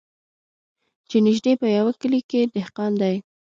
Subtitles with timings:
[1.09, 3.15] چي نیژدې په یوه کلي کي دهقان دی